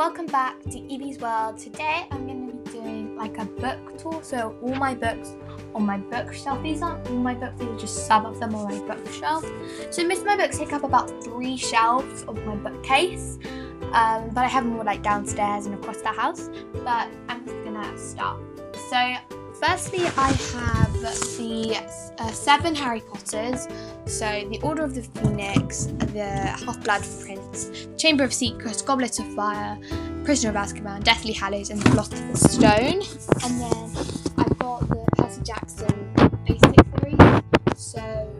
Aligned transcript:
welcome 0.00 0.24
back 0.24 0.58
to 0.62 0.78
Evie's 0.90 1.18
World. 1.18 1.58
Today 1.58 2.06
I'm 2.10 2.26
going 2.26 2.46
to 2.46 2.56
be 2.56 2.70
doing 2.72 3.16
like 3.16 3.36
a 3.36 3.44
book 3.44 3.98
tour. 3.98 4.18
So 4.22 4.56
all 4.62 4.74
my 4.74 4.94
books 4.94 5.34
on 5.74 5.84
my 5.84 5.98
bookshelf. 5.98 6.62
These 6.62 6.80
aren't 6.80 7.06
all 7.10 7.16
my 7.16 7.34
books, 7.34 7.58
these 7.58 7.68
are 7.68 7.76
just 7.76 8.06
some 8.06 8.24
of 8.24 8.40
them 8.40 8.54
on 8.54 8.64
my 8.64 8.94
bookshelf. 8.94 9.44
So 9.90 10.02
most 10.08 10.20
of 10.20 10.24
my 10.24 10.38
books 10.38 10.56
take 10.56 10.72
up 10.72 10.84
about 10.84 11.22
three 11.22 11.54
shelves 11.54 12.22
of 12.22 12.42
my 12.46 12.56
bookcase. 12.56 13.38
Um, 13.92 14.30
but 14.30 14.44
I 14.44 14.48
have 14.48 14.64
more 14.64 14.84
like 14.84 15.02
downstairs 15.02 15.66
and 15.66 15.74
across 15.74 16.00
the 16.00 16.08
house. 16.08 16.48
But 16.82 17.10
I'm 17.28 17.44
just 17.44 17.62
gonna 17.62 17.98
start. 17.98 18.40
So 18.88 19.14
firstly 19.52 20.06
I 20.16 20.32
have 20.32 20.89
the 21.00 22.14
uh, 22.18 22.30
seven 22.30 22.74
Harry 22.74 23.00
Potters. 23.00 23.68
So 24.06 24.26
the 24.50 24.60
Order 24.62 24.82
of 24.84 24.94
the 24.94 25.02
Phoenix, 25.02 25.86
the 25.86 26.24
Half-Blood 26.64 27.04
Prince, 27.20 27.88
Chamber 27.96 28.24
of 28.24 28.32
Secrets, 28.32 28.82
Goblet 28.82 29.18
of 29.18 29.26
Fire, 29.34 29.78
Prisoner 30.24 30.50
of 30.50 30.56
Azkaban, 30.56 31.02
Deathly 31.02 31.32
Hallows, 31.32 31.70
and 31.70 31.80
the 31.80 31.90
Philosopher's 31.90 32.50
Stone. 32.50 33.02
And 33.44 33.60
then 33.60 34.06
I've 34.36 34.58
got 34.58 34.80
the 34.88 35.06
Percy 35.16 35.42
Jackson 35.42 36.12
basic 36.46 36.74
series. 36.98 37.42
So 37.76 38.30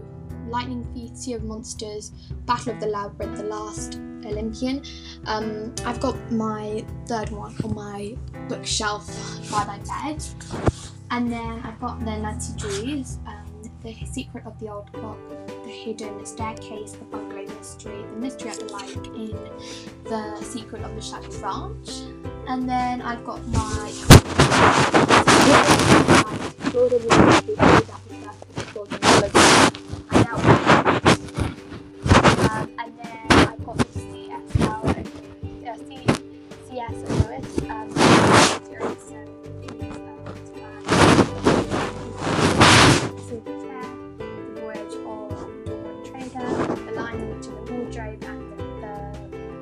Lightning 0.48 0.86
Thief, 0.92 1.16
Sea 1.16 1.34
of 1.34 1.44
Monsters, 1.44 2.10
Battle 2.46 2.72
of 2.72 2.80
the 2.80 2.86
Labyrinth, 2.86 3.36
The 3.38 3.44
Last 3.44 4.00
Olympian. 4.24 4.82
Um, 5.26 5.74
I've 5.86 6.00
got 6.00 6.16
my 6.32 6.84
third 7.06 7.30
one 7.30 7.54
on 7.64 7.74
my 7.74 8.16
bookshelf 8.48 9.06
by 9.50 9.64
my 9.64 9.78
bed. 9.78 10.22
And 11.12 11.30
then 11.30 11.60
I've 11.64 11.80
got 11.80 11.98
the 12.00 12.16
Nancy 12.16 12.56
Drews, 12.56 13.18
um, 13.26 13.44
The 13.82 13.94
Secret 14.06 14.46
of 14.46 14.58
the 14.60 14.68
Old 14.68 14.92
Clock, 14.92 15.18
The 15.64 15.68
Hidden 15.68 16.24
Staircase, 16.24 16.92
The 16.92 17.04
Bungalow 17.04 17.46
Mystery, 17.58 18.04
The 18.14 18.16
Mystery 18.16 18.50
at 18.50 18.60
the 18.60 18.72
Lake 18.72 19.06
in 19.08 19.36
The 20.04 20.40
Secret 20.44 20.82
of 20.82 20.94
the 20.94 21.00
Shattered 21.02 21.40
Branch. 21.40 21.90
And 22.46 22.68
then 22.68 23.02
I've 23.02 23.24
got 23.24 23.44
my 23.48 23.92
Lord 26.72 26.92
of 26.92 27.02
the 27.02 27.08
Rings, 29.26 29.39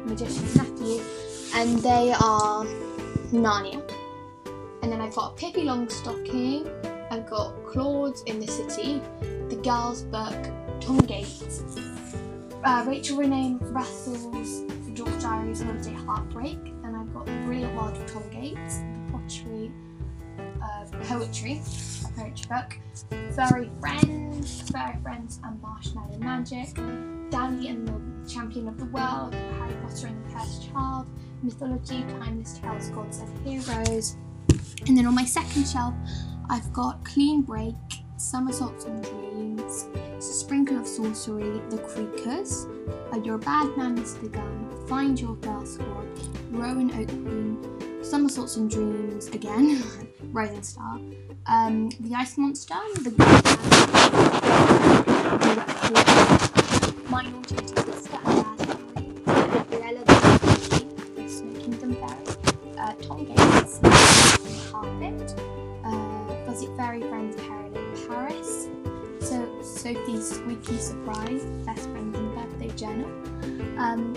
Magician's 0.08 0.56
Nephew, 0.56 1.02
and 1.54 1.78
they 1.80 2.12
are 2.12 2.64
Narnia. 3.30 3.82
And 4.82 4.90
then 4.90 5.00
I've 5.00 5.14
got 5.14 5.36
Pippi 5.36 5.64
Longstocking, 5.64 6.66
I've 7.10 7.28
got 7.28 7.52
Claude's 7.66 8.22
in 8.22 8.40
the 8.40 8.46
City, 8.46 9.02
The 9.48 9.56
Girls 9.56 10.02
Book, 10.04 10.36
Tom 10.80 10.98
Gates, 10.98 11.62
uh, 12.64 12.84
Rachel 12.86 13.18
Renee 13.18 13.56
Russell's 13.60 14.62
Dork 14.94 15.20
Diaries 15.20 15.62
Holiday 15.62 15.92
Heartbreak, 15.94 16.58
and 16.84 16.96
I've 16.96 17.12
got 17.12 17.26
The 17.26 17.32
Brilliant 17.44 17.74
World 17.74 17.96
of 17.96 18.06
Tom 18.10 18.28
Gates, 18.30 18.78
The 18.78 19.12
Pottery 19.12 19.70
of 20.62 20.92
Poetry, 21.02 21.60
poetry 22.16 22.46
book, 22.48 22.78
Furry 23.34 23.70
Friends, 23.80 24.70
Furry 24.70 24.96
Friends 25.02 25.40
and 25.44 25.60
Marshmallow 25.60 26.18
Magic, 26.18 26.76
Danny 27.30 27.68
and 27.68 27.86
the 27.86 28.30
Champion 28.30 28.68
of 28.68 28.78
the 28.78 28.86
World, 28.86 29.34
Harry 29.34 29.74
Potter 29.82 30.06
and 30.06 30.24
the 30.24 30.34
Cursed 30.34 30.70
Child, 30.70 31.06
Mythology, 31.42 32.04
Timeless 32.20 32.58
Tales, 32.58 32.88
Gods 32.90 33.18
and 33.20 33.46
Heroes. 33.46 34.16
And 34.86 34.96
then 34.96 35.06
on 35.06 35.14
my 35.14 35.24
second 35.24 35.66
shelf, 35.66 35.94
I've 36.48 36.72
got 36.72 37.04
Clean 37.04 37.42
Break, 37.42 37.74
Somersaults 38.16 38.86
and 38.86 39.02
Dreams, 39.04 39.86
Sprinkle 40.18 40.78
of 40.78 40.86
Sorcery, 40.86 41.60
The 41.70 41.78
Creakers, 41.78 42.66
You're 43.24 43.36
a 43.36 43.38
Bad 43.38 43.76
Man, 43.76 43.98
Mr. 43.98 44.30
Gum, 44.32 44.86
Find 44.88 45.20
Your 45.20 45.36
Girl 45.36 45.66
Squad, 45.66 46.06
Rowan 46.50 46.90
Oak 46.92 47.08
Queen, 47.08 48.02
Somersaults 48.02 48.56
and 48.56 48.70
Dreams 48.70 49.28
again, 49.28 49.82
Rising 50.32 50.62
Star, 50.62 50.98
um, 51.46 51.90
The 52.00 52.14
Ice 52.16 52.38
Monster, 52.38 52.74
The 53.02 53.10
Good 53.10 54.77
Tom 63.02 63.24
Gates, 63.24 63.78
Carpet, 64.70 65.34
uh, 65.84 66.46
Fuzzy 66.46 66.68
Fairy 66.76 67.00
Friends 67.00 67.36
Peril 67.36 67.74
in 67.76 68.08
Paris, 68.08 68.68
so 69.20 69.62
Sophie's 69.62 70.30
Squeaky 70.36 70.78
Surprise, 70.78 71.44
Best 71.64 71.88
Friends 71.90 72.16
in 72.16 72.34
Birthday 72.34 72.70
Journal. 72.76 73.10
Um, 73.78 74.14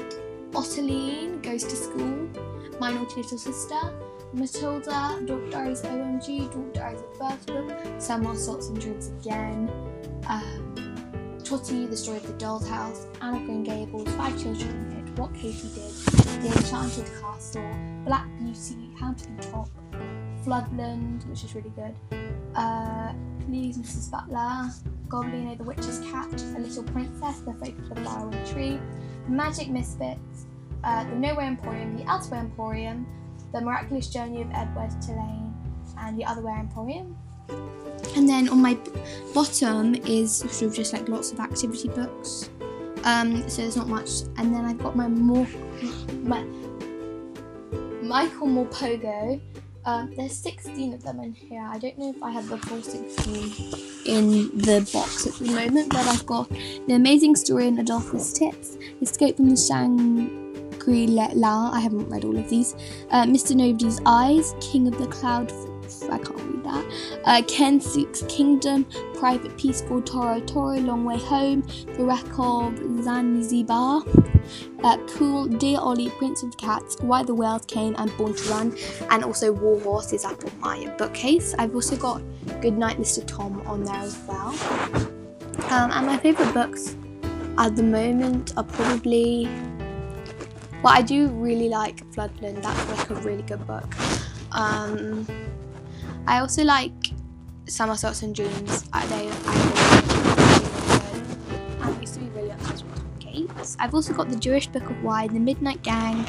Ottoline 0.52 1.42
Goes 1.42 1.64
to 1.64 1.76
School, 1.76 2.30
My 2.80 2.92
Naughty 2.92 3.22
Little 3.22 3.38
Sister, 3.38 3.80
Matilda, 4.34 5.20
Dork 5.26 5.52
Diaries 5.52 5.82
OMG, 5.84 6.52
Dork 6.52 6.74
Diaries 6.74 7.02
of 7.02 7.18
First 7.18 7.48
Book, 7.48 7.72
Somersaults 8.00 8.68
and 8.68 8.80
Dreams 8.82 9.12
Again, 9.22 9.70
um, 10.28 11.38
Tottie, 11.44 11.86
The 11.90 11.98
Story 11.98 12.18
of 12.18 12.28
the 12.28 12.34
Doll's 12.34 12.68
House, 12.68 13.08
Anne 13.22 13.36
of 13.36 13.46
Green 13.46 13.64
Gables, 13.64 14.10
Five 14.16 14.42
Children 14.42 14.92
It, 14.98 15.01
What 15.16 15.34
Katie 15.34 15.70
Did, 15.76 15.92
The 16.42 16.48
Enchanted 16.58 17.06
Castle, 17.22 17.70
Black 18.06 18.28
Beauty, 18.40 18.76
Be 18.76 19.44
Top, 19.48 19.70
Floodland, 20.46 21.28
which 21.30 21.44
is 21.44 21.54
really 21.56 21.72
good. 21.72 21.96
Uh, 22.56 23.14
Please, 23.46 23.78
Mrs. 23.78 24.10
Butler, 24.12 24.70
Gobbolino 25.08 25.58
the 25.58 25.64
Witch's 25.64 26.00
Cat, 26.12 26.32
A 26.56 26.60
Little 26.60 26.84
Princess, 26.84 27.40
The 27.40 27.54
Folk 27.54 27.78
of 27.80 27.90
the 27.90 27.96
Flower 28.02 28.46
Tree, 28.46 28.80
Magic 29.28 29.70
Misfits, 29.70 30.46
uh, 30.84 31.04
The 31.04 31.16
Nowhere 31.16 31.46
Emporium, 31.48 31.98
The 31.98 32.06
Elsewhere 32.08 32.40
Emporium, 32.40 33.06
The 33.52 33.62
Miraculous 33.62 34.08
Journey 34.08 34.42
of 34.42 34.50
Edward 34.54 34.92
Tulane, 35.02 35.54
and 35.98 36.18
The 36.18 36.24
Otherwhere 36.26 36.60
Emporium. 36.60 37.18
And 38.16 38.28
then 38.30 38.48
on 38.50 38.62
my 38.62 38.76
b- 38.76 38.92
bottom 39.34 39.96
is 39.96 40.38
sort 40.38 40.62
of 40.62 40.74
just 40.74 40.94
like 40.94 41.10
lots 41.10 41.32
of 41.32 41.40
activity 41.40 41.90
books. 41.90 42.50
Um, 43.04 43.48
so 43.50 43.62
there's 43.62 43.78
not 43.78 43.88
much. 43.88 44.22
And 44.38 44.54
then 44.54 44.66
I've 44.66 44.80
got 44.80 44.96
my 44.96 45.08
more 45.08 45.48
my 46.24 46.44
Michael 48.02 48.48
Morpurgo. 48.48 49.40
Um, 49.84 50.14
there's 50.16 50.38
16 50.38 50.94
of 50.94 51.04
them 51.04 51.20
in 51.22 51.34
here. 51.34 51.68
I 51.68 51.80
don't 51.80 51.98
know 51.98 52.10
if 52.10 52.22
I 52.22 52.30
have 52.30 52.48
the 52.50 52.58
full 52.58 52.82
16 52.84 54.06
in 54.06 54.56
the 54.56 54.88
box 54.94 55.26
at 55.26 55.34
the 55.34 55.52
moment, 55.52 55.90
but 55.90 56.06
I've 56.06 56.26
got 56.26 56.50
The 56.50 56.94
Amazing 56.94 57.36
Story 57.36 57.68
in 57.68 57.80
Adolphus 57.80 58.32
Tips, 58.32 58.78
Escape 59.02 59.38
from 59.38 59.50
the 59.50 59.58
Shangri 59.58 61.08
La. 61.08 61.72
I 61.72 61.80
haven't 61.80 62.10
read 62.10 62.26
all 62.26 62.38
of 62.38 62.48
these. 62.48 62.76
Uh, 63.10 63.24
Mr. 63.24 63.56
Nobody's 63.56 64.00
Eyes, 64.06 64.54
King 64.62 64.88
of 64.88 65.00
the 65.00 65.08
Cloud. 65.08 65.52
I 66.10 66.18
can't 66.18 66.38
read 66.38 66.64
that. 66.64 66.86
Uh, 67.26 67.42
Kensuke's 67.44 68.24
Kingdom, 68.28 68.86
Private 69.16 69.58
Peaceful 69.58 70.02
Toro 70.02 70.40
Toro, 70.40 70.80
Long 70.80 71.06
Way 71.06 71.18
Home, 71.20 71.62
The 71.98 72.04
Wreck 72.04 72.40
of 72.40 72.78
Zanzibar, 73.04 74.04
uh, 74.84 74.98
Cool, 75.08 75.48
Dear 75.48 75.80
Olly, 75.82 76.10
Prince 76.12 76.44
of 76.44 76.56
Cats, 76.58 76.98
Why 77.02 77.24
the 77.24 77.36
World 77.36 77.68
Came, 77.68 77.96
and 77.98 78.16
Born 78.18 78.36
to 78.36 78.50
Run, 78.50 78.76
and 79.10 79.24
also 79.24 79.52
War 79.52 79.80
Horse 79.80 80.14
is 80.14 80.26
up 80.26 80.44
on 80.44 80.60
my 80.60 80.88
bookcase. 80.98 81.54
I've 81.58 81.76
also 81.76 81.96
got 81.98 82.22
Goodnight 82.62 82.98
Mr. 82.98 83.26
Tom 83.26 83.62
on 83.68 83.84
there 83.84 83.96
as 83.96 84.18
well. 84.28 84.56
Um, 85.70 85.92
and 85.92 86.08
my 86.08 86.18
favourite 86.18 86.54
books 86.54 86.96
at 87.58 87.76
the 87.76 87.84
moment 87.84 88.54
are 88.58 88.64
probably. 88.64 89.48
Well, 90.84 90.94
I 90.94 91.04
do 91.04 91.28
really 91.28 91.70
like 91.70 92.04
Floodland. 92.12 92.64
That's 92.64 92.90
like 92.90 93.10
a 93.12 93.16
really 93.22 93.44
good 93.44 93.66
book. 93.68 93.94
Um, 94.52 95.28
I 96.28 96.40
also 96.40 96.64
like 96.64 96.92
Somersaults 97.68 98.24
and 98.24 98.36
Dreams. 98.36 98.90
I, 98.94 99.06
they, 99.08 99.30
I, 101.82 101.88
I 101.88 102.00
used 102.00 102.14
to 102.16 102.20
be 102.20 102.28
really 102.30 102.52
obsessed 102.52 102.86
with 102.86 102.96
Tom 102.96 103.12
Gates. 103.20 103.78
I've 103.80 103.94
also 103.94 104.14
got 104.14 104.30
the 104.30 104.36
Jewish 104.36 104.68
Book 104.68 104.90
of 104.90 105.04
Wine, 105.04 105.34
the 105.34 105.40
Midnight 105.40 105.82
Gang, 105.84 106.28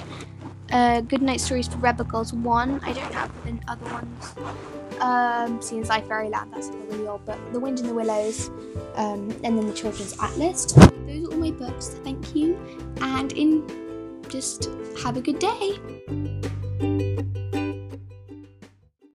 uh, 0.71 1.01
Goodnight 1.03 1.41
Stories 1.41 1.69
for 1.69 1.79
Rebel 1.79 2.05
Girls 2.05 2.33
1. 2.33 2.81
I 2.83 2.93
don't 2.93 3.13
have 3.13 3.31
the 3.45 3.59
other 3.69 3.85
ones. 3.93 4.35
Um, 5.01 5.61
Seems 5.61 5.89
like 5.89 6.07
Fairyland, 6.07 6.53
that's 6.53 6.69
a 6.69 6.73
really 6.73 7.09
old 7.09 7.25
book. 7.25 7.39
The 7.53 7.59
Wind 7.61 7.81
in 7.81 7.87
the 7.87 7.95
Willows, 7.95 8.51
um, 8.95 9.31
and 9.43 9.59
then 9.59 9.67
the 9.67 9.75
Children's 9.75 10.17
Atlas. 10.21 10.67
Those 10.67 11.29
are 11.29 11.33
all 11.33 11.39
my 11.39 11.51
books, 11.51 11.97
thank 12.05 12.35
you. 12.37 12.57
And 13.01 13.33
in 13.33 13.67
just 14.29 14.71
have 15.03 15.17
a 15.17 15.21
good 15.21 15.39
day. 15.39 15.79